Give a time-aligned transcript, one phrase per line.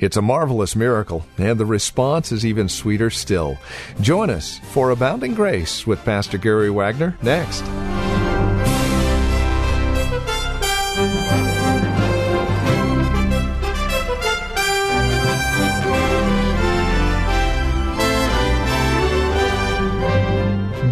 [0.00, 3.58] It's a marvelous miracle, and the response is even sweeter still.
[4.00, 7.60] Join us for Abounding Grace with Pastor Gary Wagner next.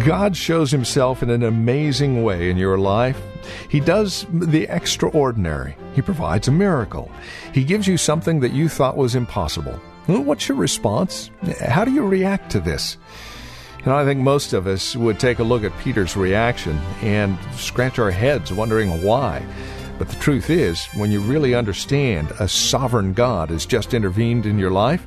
[0.09, 3.21] God shows himself in an amazing way in your life.
[3.69, 5.77] He does the extraordinary.
[5.93, 7.11] He provides a miracle.
[7.53, 9.73] He gives you something that you thought was impossible.
[10.07, 11.29] What's your response?
[11.61, 12.97] How do you react to this?
[13.85, 17.99] Know, I think most of us would take a look at Peter's reaction and scratch
[17.99, 19.45] our heads wondering why.
[19.99, 24.57] But the truth is, when you really understand a sovereign God has just intervened in
[24.57, 25.05] your life,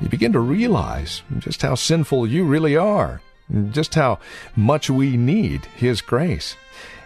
[0.00, 3.20] you begin to realize just how sinful you really are
[3.70, 4.18] just how
[4.56, 6.56] much we need His grace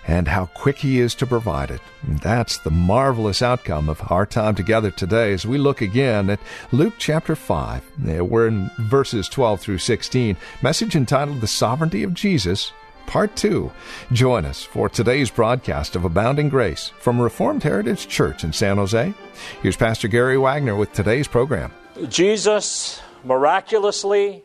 [0.06, 1.80] and how quick He is to provide it.
[2.06, 6.40] That's the marvelous outcome of our time together today as we look again at
[6.72, 7.82] Luke chapter 5.
[8.08, 12.72] Eh, we're in verses 12 through 16, message entitled The Sovereignty of Jesus.
[13.06, 13.70] Part 2.
[14.12, 19.12] Join us for today's broadcast of Abounding Grace from Reformed Heritage Church in San Jose.
[19.60, 21.72] Here's Pastor Gary Wagner with today's program.
[22.08, 24.44] Jesus miraculously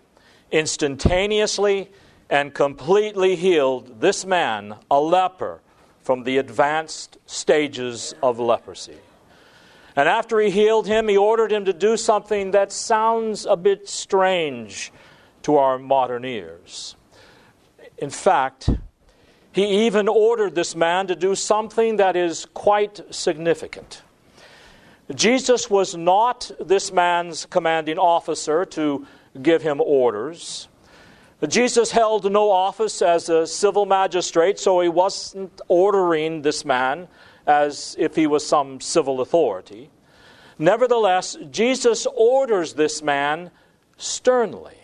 [0.51, 1.89] instantaneously
[2.29, 5.61] and completely healed this man, a leper,
[6.01, 8.97] from the advanced stages of leprosy.
[9.95, 13.89] And after he healed him, he ordered him to do something that sounds a bit
[13.89, 14.91] strange
[15.43, 16.95] to our modern ears.
[17.97, 18.69] In fact,
[19.51, 24.03] he even ordered this man to do something that is quite significant.
[25.15, 29.07] Jesus was not this man's commanding officer to
[29.41, 30.67] give him orders.
[31.47, 37.07] Jesus held no office as a civil magistrate, so he wasn't ordering this man
[37.45, 39.89] as if he was some civil authority.
[40.57, 43.51] Nevertheless, Jesus orders this man
[43.97, 44.77] sternly.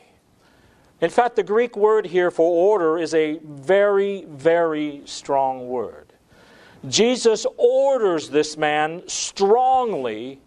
[1.01, 6.13] In fact, the Greek word here for order is a very, very strong word.
[6.87, 10.39] Jesus orders this man strongly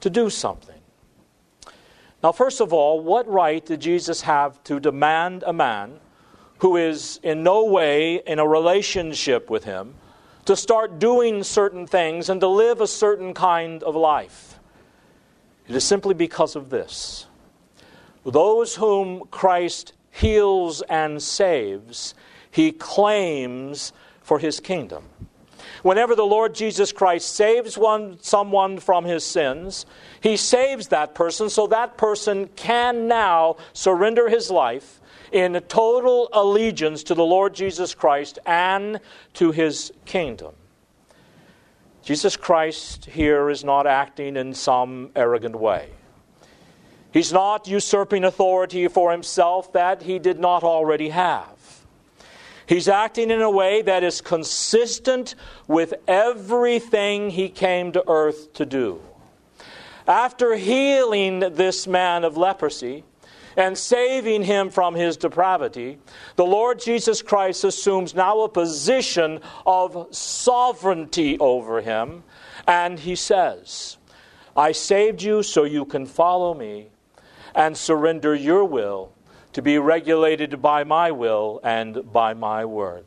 [0.00, 0.73] to do something.
[2.24, 6.00] Now, first of all, what right did Jesus have to demand a man
[6.60, 9.94] who is in no way in a relationship with him
[10.46, 14.58] to start doing certain things and to live a certain kind of life?
[15.68, 17.26] It is simply because of this.
[18.24, 22.14] Those whom Christ heals and saves,
[22.50, 23.92] he claims
[24.22, 25.04] for his kingdom.
[25.84, 29.84] Whenever the Lord Jesus Christ saves one, someone from his sins,
[30.22, 34.98] he saves that person so that person can now surrender his life
[35.30, 38.98] in total allegiance to the Lord Jesus Christ and
[39.34, 40.54] to his kingdom.
[42.02, 45.90] Jesus Christ here is not acting in some arrogant way.
[47.12, 51.73] He's not usurping authority for himself that he did not already have.
[52.66, 55.34] He's acting in a way that is consistent
[55.68, 59.00] with everything he came to earth to do.
[60.06, 63.04] After healing this man of leprosy
[63.56, 65.98] and saving him from his depravity,
[66.36, 72.24] the Lord Jesus Christ assumes now a position of sovereignty over him,
[72.66, 73.96] and he says,
[74.56, 76.88] I saved you so you can follow me
[77.54, 79.13] and surrender your will
[79.54, 83.06] to be regulated by my will and by my word.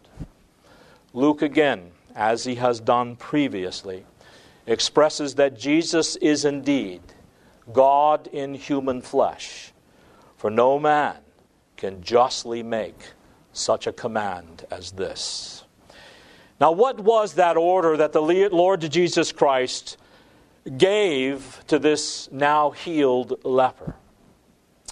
[1.13, 4.06] Luke, again, as he has done previously,
[4.66, 7.02] expresses that Jesus is indeed
[7.72, 9.74] God in human flesh,
[10.38, 11.18] for no man
[11.75, 13.12] can justly make
[13.51, 15.66] such a command as this.
[16.62, 19.98] Now, what was that order that the Lord Jesus Christ
[20.77, 23.95] gave to this now healed leper?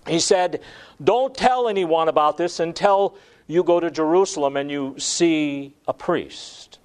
[0.08, 0.62] He said,
[1.04, 3.16] Don't tell anyone about this until
[3.48, 6.80] you go to Jerusalem and you see a priest.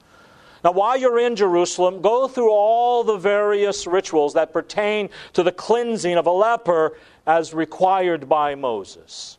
[0.62, 5.52] Now, while you're in Jerusalem, go through all the various rituals that pertain to the
[5.52, 9.38] cleansing of a leper as required by Moses.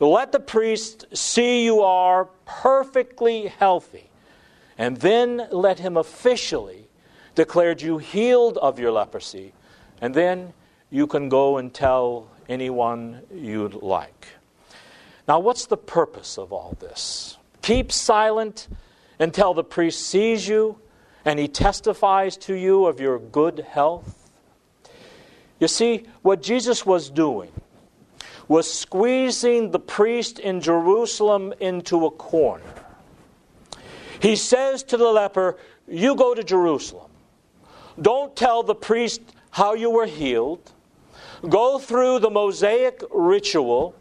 [0.00, 4.08] Let the priest see you are perfectly healthy,
[4.78, 6.88] and then let him officially
[7.34, 9.52] declare you healed of your leprosy,
[10.00, 10.54] and then
[10.88, 14.28] you can go and tell anyone you'd like.
[15.26, 17.36] Now, what's the purpose of all this?
[17.62, 18.68] Keep silent
[19.18, 20.78] until the priest sees you
[21.24, 24.30] and he testifies to you of your good health.
[25.60, 27.52] You see, what Jesus was doing
[28.46, 32.64] was squeezing the priest in Jerusalem into a corner.
[34.20, 37.10] He says to the leper, You go to Jerusalem.
[38.00, 40.72] Don't tell the priest how you were healed.
[41.46, 43.94] Go through the Mosaic ritual.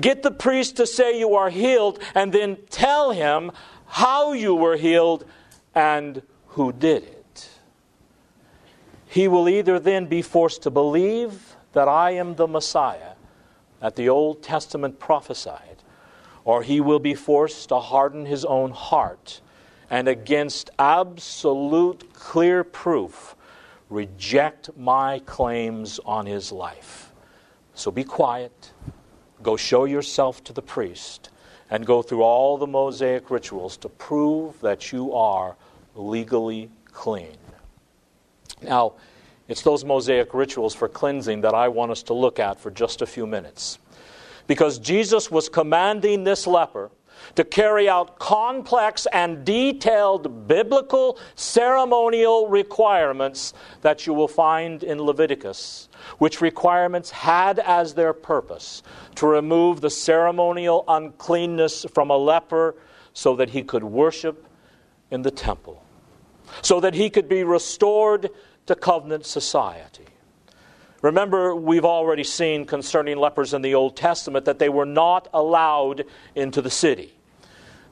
[0.00, 3.52] Get the priest to say you are healed, and then tell him
[3.86, 5.24] how you were healed
[5.74, 7.48] and who did it.
[9.06, 13.12] He will either then be forced to believe that I am the Messiah
[13.80, 15.76] that the Old Testament prophesied,
[16.44, 19.40] or he will be forced to harden his own heart
[19.90, 23.36] and against absolute clear proof
[23.88, 27.12] reject my claims on his life.
[27.74, 28.72] So be quiet,
[29.42, 31.30] go show yourself to the priest,
[31.70, 35.56] and go through all the Mosaic rituals to prove that you are
[35.94, 37.36] legally clean.
[38.62, 38.94] Now,
[39.48, 43.02] it's those Mosaic rituals for cleansing that I want us to look at for just
[43.02, 43.78] a few minutes.
[44.46, 46.90] Because Jesus was commanding this leper
[47.34, 55.88] to carry out complex and detailed biblical ceremonial requirements that you will find in Leviticus,
[56.18, 58.82] which requirements had as their purpose
[59.14, 62.74] to remove the ceremonial uncleanness from a leper
[63.12, 64.46] so that he could worship
[65.10, 65.82] in the temple,
[66.62, 68.30] so that he could be restored
[68.66, 70.04] to covenant society.
[71.00, 76.04] Remember, we've already seen concerning lepers in the Old Testament that they were not allowed
[76.34, 77.14] into the city.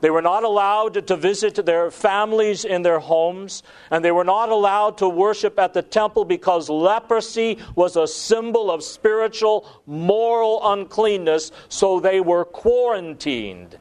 [0.01, 4.51] They were not allowed to visit their families in their homes, and they were not
[4.51, 11.51] allowed to worship at the temple because leprosy was a symbol of spiritual, moral uncleanness,
[11.69, 13.79] so they were quarantined.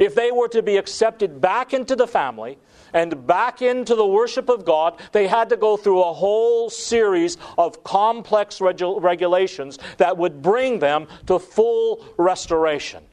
[0.00, 2.58] If they were to be accepted back into the family,
[2.92, 7.36] and back into the worship of God, they had to go through a whole series
[7.58, 13.04] of complex regu- regulations that would bring them to full restoration.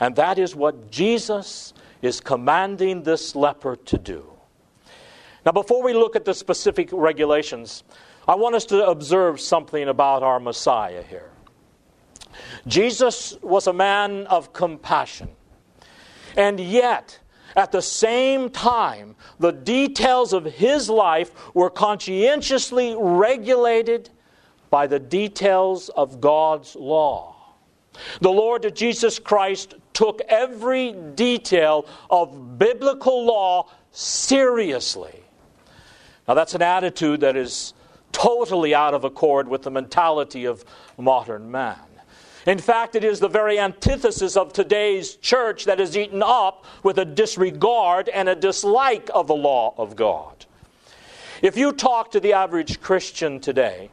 [0.00, 1.72] And that is what Jesus
[2.02, 4.24] is commanding this leper to do.
[5.44, 7.84] Now, before we look at the specific regulations,
[8.26, 11.30] I want us to observe something about our Messiah here.
[12.66, 15.30] Jesus was a man of compassion,
[16.36, 17.18] and yet,
[17.54, 24.10] at the same time, the details of his life were conscientiously regulated
[24.68, 27.35] by the details of God's law.
[28.20, 35.22] The Lord Jesus Christ took every detail of biblical law seriously.
[36.28, 37.72] Now, that's an attitude that is
[38.12, 40.64] totally out of accord with the mentality of
[40.98, 41.76] modern man.
[42.46, 46.98] In fact, it is the very antithesis of today's church that is eaten up with
[46.98, 50.46] a disregard and a dislike of the law of God.
[51.42, 53.90] If you talk to the average Christian today,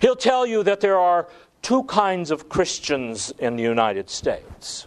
[0.00, 1.28] he'll tell you that there are
[1.62, 4.86] two kinds of Christians in the United States.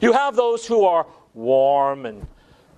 [0.00, 2.26] You have those who are warm and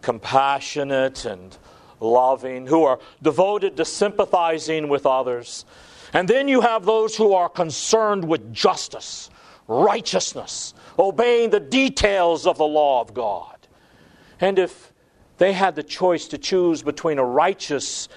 [0.02, 1.56] compassionate and
[2.00, 5.64] loving, who are devoted to sympathizing with others.
[6.12, 9.30] And then you have those who are concerned with justice
[9.66, 13.56] righteousness, obeying the details of the law of God.
[14.40, 14.92] And if
[15.38, 18.08] they had the choice to choose between a righteous,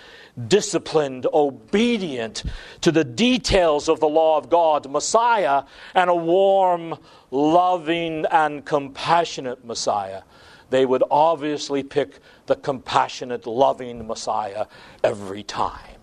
[0.47, 2.43] disciplined, obedient
[2.81, 5.63] to the details of the law of God Messiah
[5.95, 6.97] and a warm,
[7.31, 10.21] loving, and compassionate Messiah,
[10.69, 14.65] they would obviously pick the compassionate, loving Messiah
[15.03, 15.97] every time.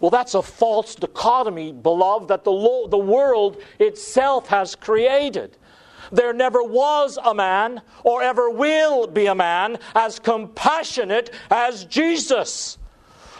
[0.00, 5.56] Well, that's a false dichotomy, beloved, that the, lo- the world itself has created.
[6.10, 12.78] There never was a man, or ever will be a man, as compassionate as Jesus.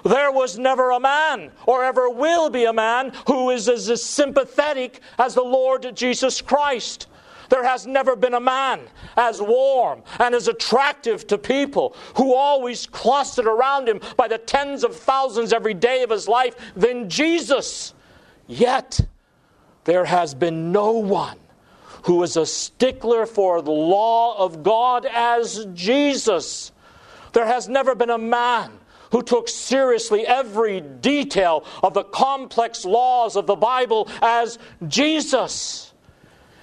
[0.04, 5.00] There was never a man, or ever will be a man, who is as sympathetic
[5.18, 7.06] as the Lord Jesus Christ.
[7.48, 8.80] There has never been a man
[9.14, 14.84] as warm and as attractive to people who always clustered around him by the tens
[14.84, 17.92] of thousands every day of his life than Jesus.
[18.46, 19.00] Yet,
[19.84, 21.38] there has been no one
[22.04, 26.72] who is a stickler for the law of God as Jesus.
[27.34, 28.72] There has never been a man
[29.12, 35.92] who took seriously every detail of the complex laws of the Bible as Jesus.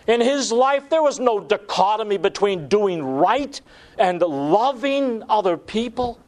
[0.07, 3.61] In his life, there was no dichotomy between doing right
[3.99, 6.19] and loving other people.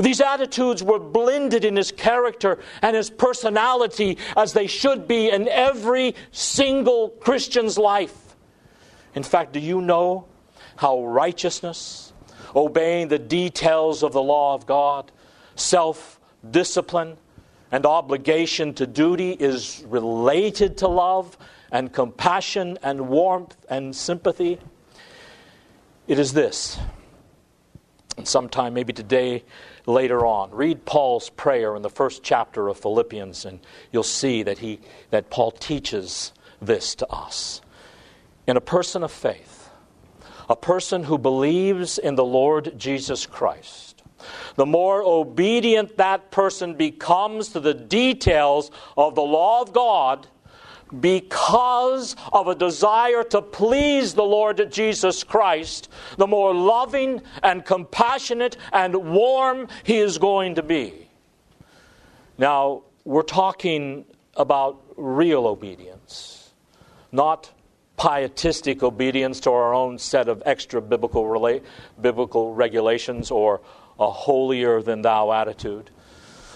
[0.00, 5.48] These attitudes were blended in his character and his personality as they should be in
[5.48, 8.34] every single Christian's life.
[9.14, 10.26] In fact, do you know
[10.74, 12.12] how righteousness,
[12.54, 15.12] obeying the details of the law of God,
[15.56, 17.16] self discipline,
[17.72, 21.36] and obligation to duty is related to love
[21.72, 24.58] and compassion and warmth and sympathy?
[26.06, 26.78] It is this.
[28.16, 29.44] And sometime, maybe today,
[29.84, 33.60] later on, read Paul's prayer in the first chapter of Philippians, and
[33.92, 36.32] you'll see that, he, that Paul teaches
[36.62, 37.60] this to us.
[38.46, 39.68] In a person of faith,
[40.48, 43.95] a person who believes in the Lord Jesus Christ,
[44.56, 50.26] the more obedient that person becomes to the details of the law of God
[51.00, 58.56] because of a desire to please the Lord Jesus Christ, the more loving and compassionate
[58.72, 61.08] and warm he is going to be.
[62.38, 64.04] Now, we're talking
[64.36, 66.52] about real obedience,
[67.12, 67.50] not
[67.96, 71.60] pietistic obedience to our own set of extra biblical,
[72.00, 73.60] biblical regulations or
[73.98, 75.90] a holier than thou attitude.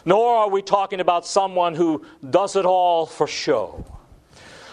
[0.04, 3.84] Nor are we talking about someone who does it all for show.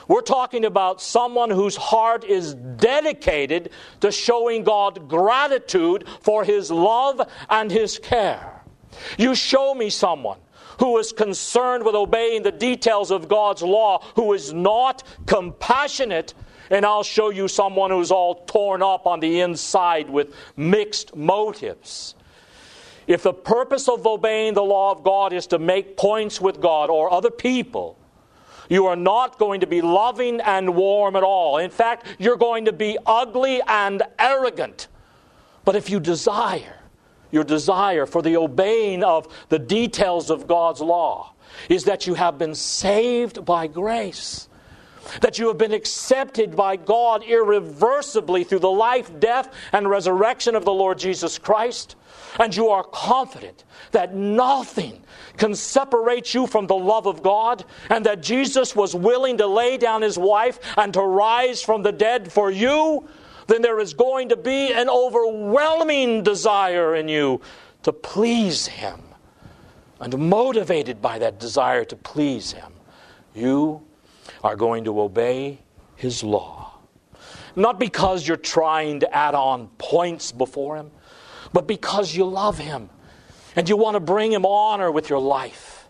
[0.07, 7.21] We're talking about someone whose heart is dedicated to showing God gratitude for his love
[7.49, 8.61] and his care.
[9.17, 10.39] You show me someone
[10.79, 16.33] who is concerned with obeying the details of God's law, who is not compassionate,
[16.69, 22.15] and I'll show you someone who's all torn up on the inside with mixed motives.
[23.07, 26.89] If the purpose of obeying the law of God is to make points with God
[26.89, 27.97] or other people,
[28.69, 31.57] you are not going to be loving and warm at all.
[31.57, 34.89] In fact, you're going to be ugly and arrogant.
[35.63, 36.77] But if you desire,
[37.31, 41.33] your desire for the obeying of the details of God's law
[41.69, 44.46] is that you have been saved by grace,
[45.21, 50.65] that you have been accepted by God irreversibly through the life, death, and resurrection of
[50.65, 51.95] the Lord Jesus Christ,
[52.39, 55.01] and you are confident that nothing
[55.37, 59.77] can separate you from the love of God, and that Jesus was willing to lay
[59.77, 63.07] down his life and to rise from the dead for you,
[63.47, 67.39] then there is going to be an overwhelming desire in you
[67.83, 69.01] to please him.
[69.99, 72.71] And motivated by that desire to please him,
[73.33, 73.81] you
[74.43, 75.59] are going to obey
[75.95, 76.73] his law.
[77.55, 80.91] Not because you're trying to add on points before him,
[81.53, 82.89] but because you love him
[83.57, 85.87] and you want to bring Him honor with your life.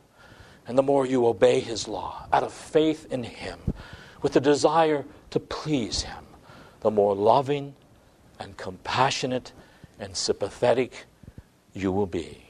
[0.66, 3.60] And the more you obey His law out of faith in Him,
[4.22, 6.24] with the desire to please Him,
[6.80, 7.76] the more loving
[8.40, 9.52] and compassionate
[10.00, 11.06] and sympathetic
[11.74, 12.46] you will be.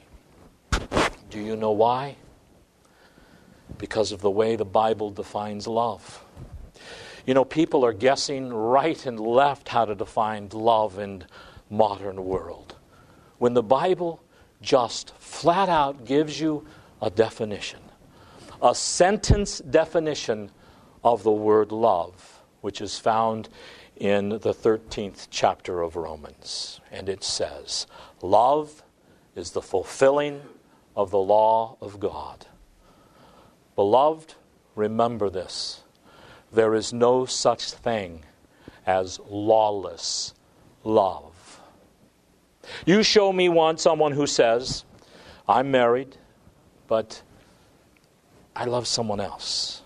[1.30, 2.16] Do you know why?
[3.76, 6.24] Because of the way the Bible defines love.
[7.26, 11.24] You know, people are guessing right and left how to define love in
[11.68, 12.76] modern world.
[13.36, 14.22] When the Bible
[14.62, 16.66] just flat out gives you
[17.02, 17.80] a definition,
[18.62, 20.50] a sentence definition
[21.04, 23.48] of the word love, which is found
[23.96, 26.80] in the 13th chapter of Romans.
[26.90, 27.86] And it says,
[28.22, 28.82] Love
[29.36, 30.40] is the fulfilling
[30.96, 32.46] of the law of God.
[33.78, 34.34] Beloved,
[34.74, 35.82] remember this
[36.50, 38.24] there is no such thing
[38.84, 40.34] as lawless
[40.82, 41.60] love.
[42.84, 44.84] You show me one, someone who says,
[45.48, 46.16] I'm married,
[46.88, 47.22] but
[48.56, 49.82] I love someone else.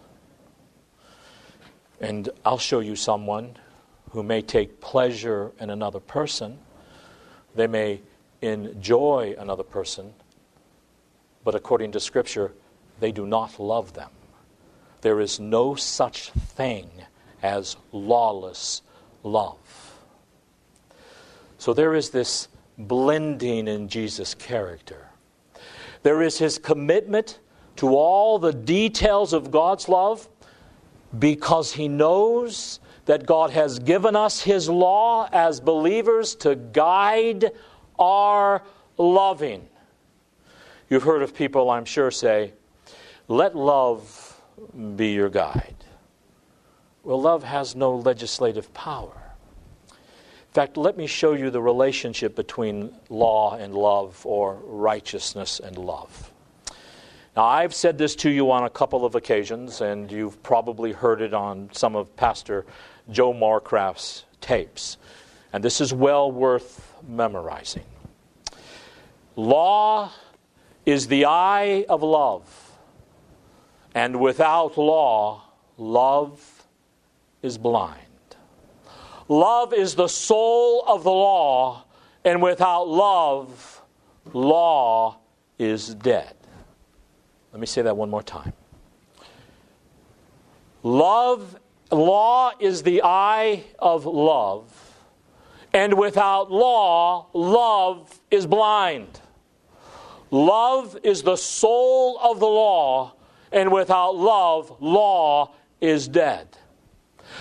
[2.01, 3.59] And I'll show you someone
[4.13, 6.61] who may take pleasure in another person.
[7.55, 8.01] They may
[8.41, 10.15] enjoy another person,
[11.45, 12.53] but according to Scripture,
[13.03, 14.11] they do not love them.
[15.01, 16.89] There is no such thing
[17.43, 18.83] as lawless
[19.25, 19.59] love.
[21.59, 22.47] So there is this
[22.79, 25.09] blending in Jesus' character.
[26.05, 27.41] There is his commitment
[27.77, 30.29] to all the details of God's love
[31.19, 37.51] because he knows that God has given us his law as believers to guide
[37.99, 38.63] our
[38.97, 39.69] loving.
[40.89, 42.53] You've heard of people, I'm sure, say,
[43.33, 44.41] let love
[44.97, 45.75] be your guide.
[47.03, 49.17] Well, love has no legislative power.
[49.89, 55.79] In fact, let me show you the relationship between law and love or righteousness and
[55.79, 56.31] love.
[57.35, 61.23] Now, I've said this to you on a couple of occasions, and you've probably heard
[61.23, 62.67] it on some of Pastor
[63.11, 64.99] Joe Morecraft's tapes.
[65.55, 67.85] And this is well worth memorizing.
[69.37, 70.13] Law
[70.85, 72.72] is the eye of love,
[73.95, 75.43] and without law,
[75.77, 76.67] love
[77.43, 77.99] is blind.
[79.29, 81.85] Love is the soul of the law,
[82.25, 83.83] and without love,
[84.33, 85.17] law
[85.59, 86.35] is dead.
[87.53, 88.53] Let me say that one more time.
[90.83, 91.59] Love,
[91.91, 94.65] law is the eye of love,
[95.73, 99.21] and without law, love is blind.
[100.31, 103.15] Love is the soul of the law,
[103.53, 106.49] and without love, law is dead.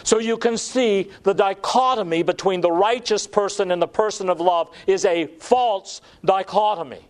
[0.04, 4.70] So you can see the dichotomy between the righteous person and the person of love
[4.88, 7.06] is a false dichotomy.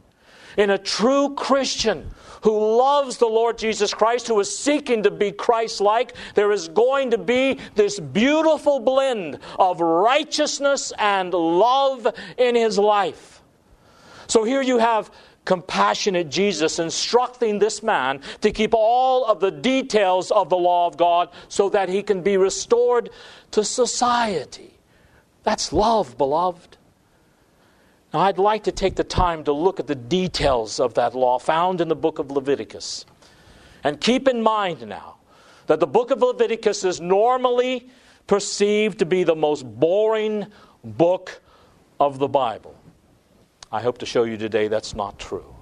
[0.58, 2.12] In a true Christian
[2.44, 6.68] who loves the Lord Jesus Christ, who is seeking to be Christ like, there is
[6.68, 13.42] going to be this beautiful blend of righteousness and love in his life.
[14.28, 15.12] So here you have
[15.46, 20.98] compassionate Jesus instructing this man to keep all of the details of the law of
[20.98, 23.10] God so that he can be restored
[23.52, 24.78] to society.
[25.44, 26.78] That's love, beloved.
[28.14, 31.40] Now, I'd like to take the time to look at the details of that law
[31.40, 33.06] found in the book of Leviticus.
[33.84, 35.16] And keep in mind now
[35.68, 37.90] that the book of Leviticus is normally
[38.28, 40.48] perceived to be the most boring
[40.84, 41.42] book
[42.00, 42.76] of the Bible.
[43.72, 45.56] I hope to show you today that's not true.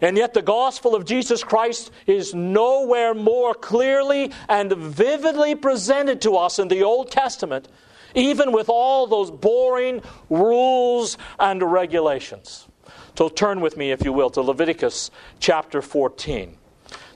[0.00, 6.36] And yet, the gospel of Jesus Christ is nowhere more clearly and vividly presented to
[6.36, 7.68] us in the Old Testament,
[8.14, 12.66] even with all those boring rules and regulations.
[13.16, 16.58] So, turn with me, if you will, to Leviticus chapter 14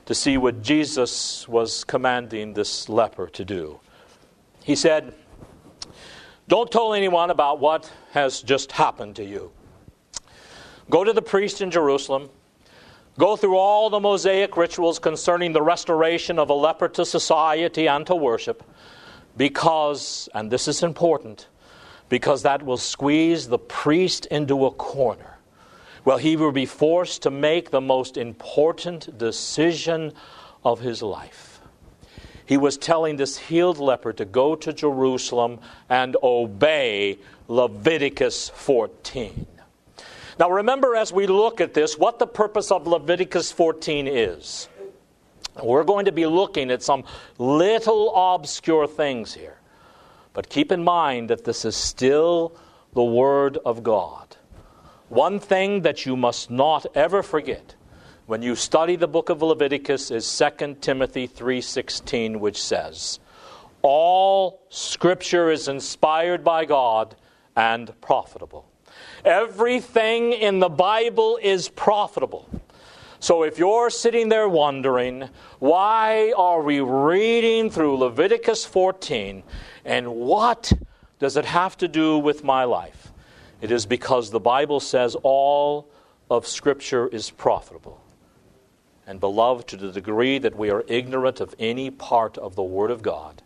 [0.05, 3.81] to see what Jesus was commanding this leper to do.
[4.63, 5.13] He said,
[6.47, 9.51] Don't tell anyone about what has just happened to you.
[10.89, 12.29] Go to the priest in Jerusalem.
[13.19, 18.05] Go through all the Mosaic rituals concerning the restoration of a leper to society and
[18.07, 18.63] to worship,
[19.35, 21.47] because, and this is important,
[22.09, 25.37] because that will squeeze the priest into a corner.
[26.05, 30.13] Well, he will be forced to make the most important decision
[30.63, 31.59] of his life.
[32.45, 37.17] He was telling this healed leper to go to Jerusalem and obey
[37.49, 39.47] Leviticus 14.
[40.39, 44.69] Now, remember as we look at this, what the purpose of Leviticus 14 is.
[45.63, 47.03] We're going to be looking at some
[47.39, 49.57] little obscure things here.
[50.33, 52.55] But keep in mind that this is still
[52.93, 54.37] the Word of God.
[55.09, 57.73] One thing that you must not ever forget
[58.27, 63.19] when you study the book of Leviticus is 2 Timothy 3:16 which says,
[63.81, 67.15] "All scripture is inspired by God
[67.55, 68.65] and profitable."
[69.25, 72.49] Everything in the Bible is profitable.
[73.19, 79.41] So if you're sitting there wondering, why are we reading through Leviticus 14
[79.85, 80.71] and what
[81.17, 83.11] does it have to do with my life?
[83.59, 85.89] It is because the Bible says all
[86.29, 87.99] of Scripture is profitable.
[89.07, 92.91] And beloved, to the degree that we are ignorant of any part of the Word
[92.91, 93.41] of God,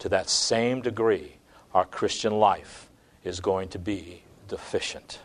[0.00, 1.36] to that same degree,
[1.72, 2.90] our Christian life
[3.22, 5.20] is going to be deficient.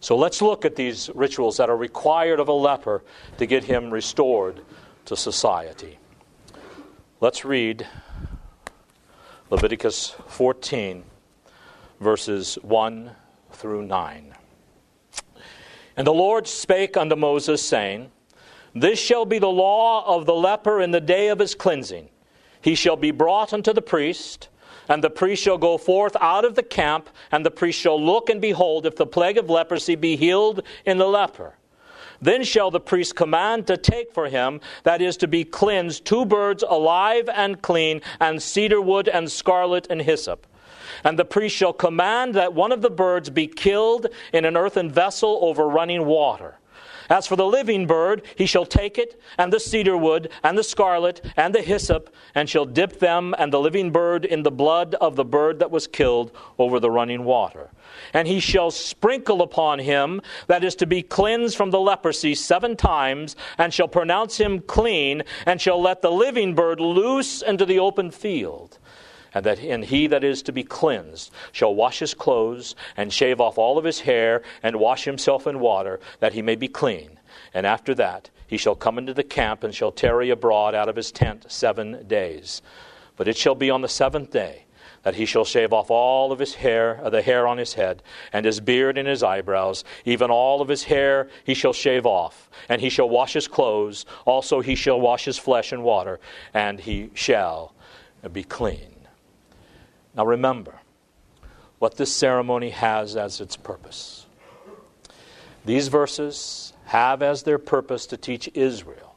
[0.00, 3.02] So let's look at these rituals that are required of a leper
[3.38, 4.60] to get him restored
[5.06, 5.98] to society.
[7.20, 7.86] Let's read
[9.50, 11.02] Leviticus 14,
[12.00, 13.10] verses 1
[13.52, 14.34] through 9.
[15.96, 18.12] And the Lord spake unto Moses, saying,
[18.72, 22.08] This shall be the law of the leper in the day of his cleansing.
[22.60, 24.48] He shall be brought unto the priest
[24.88, 28.30] and the priest shall go forth out of the camp, and the priest shall look
[28.30, 31.54] and behold if the plague of leprosy be healed in the leper.
[32.20, 36.24] Then shall the priest command to take for him, that is to be cleansed, two
[36.24, 40.46] birds alive and clean, and cedar wood and scarlet and hyssop.
[41.04, 44.90] And the priest shall command that one of the birds be killed in an earthen
[44.90, 46.56] vessel over running water.
[47.08, 50.62] As for the living bird, he shall take it, and the cedar wood, and the
[50.62, 54.94] scarlet, and the hyssop, and shall dip them and the living bird in the blood
[55.00, 57.70] of the bird that was killed over the running water.
[58.12, 62.76] And he shall sprinkle upon him that is to be cleansed from the leprosy seven
[62.76, 67.78] times, and shall pronounce him clean, and shall let the living bird loose into the
[67.78, 68.78] open field
[69.34, 73.40] and that and he that is to be cleansed shall wash his clothes and shave
[73.40, 77.18] off all of his hair and wash himself in water that he may be clean.
[77.54, 80.96] And after that he shall come into the camp and shall tarry abroad out of
[80.96, 82.62] his tent seven days.
[83.16, 84.64] But it shall be on the seventh day
[85.02, 88.02] that he shall shave off all of his hair, uh, the hair on his head,
[88.32, 92.50] and his beard and his eyebrows, even all of his hair he shall shave off,
[92.68, 96.18] and he shall wash his clothes, also he shall wash his flesh in water,
[96.52, 97.74] and he shall
[98.32, 98.97] be clean.
[100.18, 100.74] Now remember
[101.78, 104.26] what this ceremony has as its purpose.
[105.64, 109.14] These verses have as their purpose to teach Israel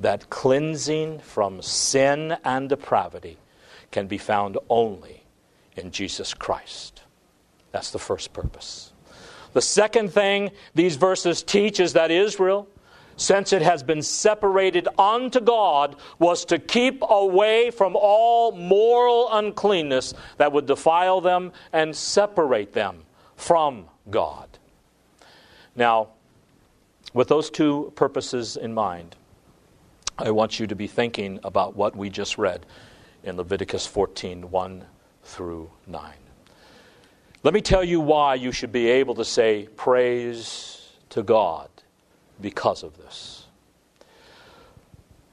[0.00, 3.38] that cleansing from sin and depravity
[3.92, 5.22] can be found only
[5.76, 7.02] in Jesus Christ.
[7.70, 8.92] That's the first purpose.
[9.52, 12.66] The second thing these verses teach is that Israel,
[13.20, 20.14] since it has been separated unto God, was to keep away from all moral uncleanness
[20.38, 23.02] that would defile them and separate them
[23.36, 24.48] from God.
[25.76, 26.08] Now,
[27.12, 29.16] with those two purposes in mind,
[30.16, 32.64] I want you to be thinking about what we just read
[33.22, 34.84] in Leviticus 14 1
[35.24, 36.12] through 9.
[37.42, 41.68] Let me tell you why you should be able to say praise to God
[42.40, 43.46] because of this.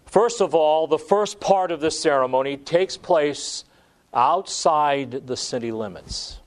[0.05, 3.65] First of all, the first part of this ceremony takes place
[4.13, 6.39] outside the city limits.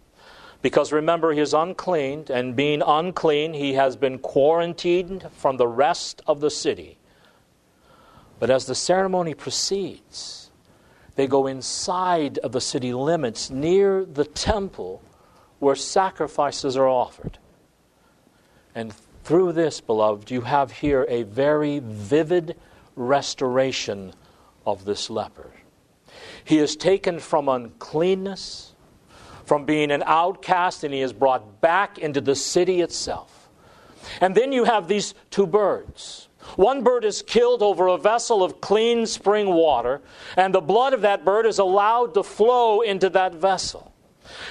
[0.62, 6.20] Because remember, he is unclean, and being unclean, he has been quarantined from the rest
[6.26, 6.98] of the city.
[8.38, 10.50] But as the ceremony proceeds,
[11.14, 15.02] they go inside of the city limits near the temple
[15.58, 17.38] where sacrifices are offered.
[18.74, 22.56] And through this, beloved, you have here a very vivid
[22.96, 24.12] restoration
[24.66, 25.52] of this leper.
[26.44, 28.74] He is taken from uncleanness,
[29.44, 33.48] from being an outcast, and he is brought back into the city itself.
[34.20, 38.60] And then you have these two birds one bird is killed over a vessel of
[38.60, 40.00] clean spring water,
[40.36, 43.89] and the blood of that bird is allowed to flow into that vessel.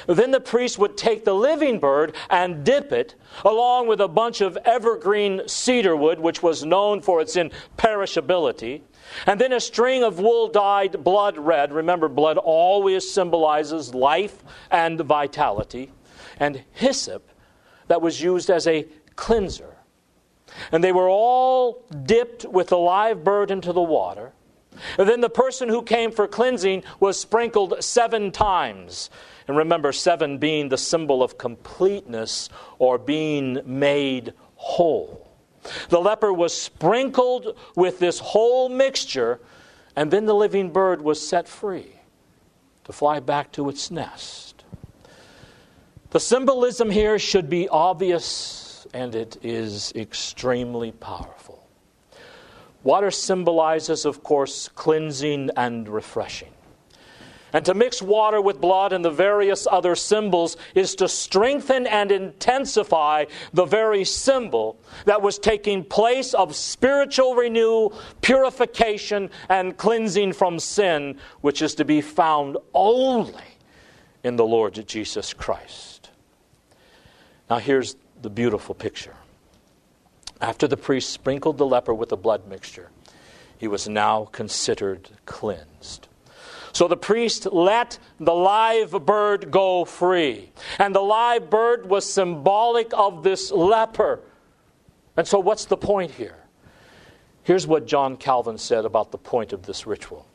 [0.08, 4.42] Then the priest would take the living bird and dip it, along with a bunch
[4.42, 8.82] of evergreen cedar wood, which was known for its imperishability,
[9.26, 11.74] and then a string of wool dyed blood red.
[11.74, 15.92] Remember, blood always symbolizes life and vitality,
[16.40, 17.30] and hyssop
[17.88, 19.76] that was used as a cleanser.
[20.72, 24.34] And they were all dipped with the live bird into the water.
[24.98, 29.10] And then the person who came for cleansing was sprinkled seven times.
[29.48, 35.28] And remember, seven being the symbol of completeness or being made whole.
[35.90, 39.40] The leper was sprinkled with this whole mixture,
[39.96, 41.96] and then the living bird was set free
[42.86, 44.64] to fly back to its nest.
[46.12, 51.59] The symbolism here should be obvious and it is extremely powerful.
[52.84, 56.50] Water symbolizes, of course, cleansing and refreshing.
[57.52, 62.12] And to mix water with blood and the various other symbols is to strengthen and
[62.12, 70.60] intensify the very symbol that was taking place of spiritual renewal, purification, and cleansing from
[70.60, 73.58] sin, which is to be found only
[74.24, 76.12] in the Lord Jesus Christ.
[77.50, 79.16] Now, here's the beautiful picture.
[80.42, 82.90] After the priest sprinkled the leper with the blood mixture,
[83.58, 86.08] he was now considered cleansed.
[86.72, 90.52] So the priest let the live bird go free.
[90.78, 94.22] And the live bird was symbolic of this leper.
[95.18, 96.38] And so, what's the point here?
[97.44, 100.26] Here's what John Calvin said about the point of this ritual.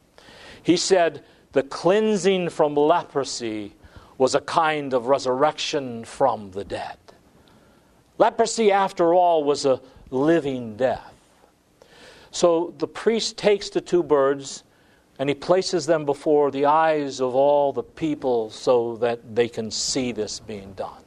[0.63, 3.75] He said, The cleansing from leprosy
[4.19, 6.99] was a kind of resurrection from the dead.
[8.19, 11.13] Leprosy, after all, was a living death.
[12.31, 14.65] So the priest takes the two birds
[15.19, 19.71] and he places them before the eyes of all the people so that they can
[19.71, 21.03] see this being done.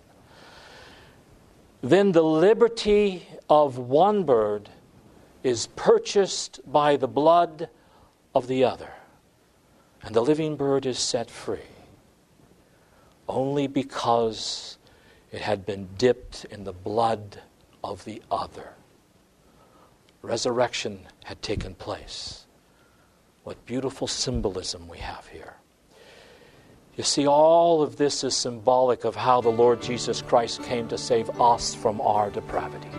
[1.82, 4.70] Then the liberty of one bird
[5.44, 7.70] is purchased by the blood
[8.34, 8.92] of the other,
[10.02, 11.60] and the living bird is set free
[13.28, 14.78] only because
[15.32, 17.42] it had been dipped in the blood
[17.84, 18.74] of the other.
[20.22, 22.46] Resurrection had taken place.
[23.44, 25.56] What beautiful symbolism we have here.
[26.96, 30.98] You see, all of this is symbolic of how the Lord Jesus Christ came to
[30.98, 32.90] save us from our depravity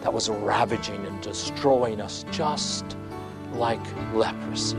[0.00, 2.96] that was ravaging and destroying us just
[3.52, 3.80] like
[4.14, 4.78] leprosy.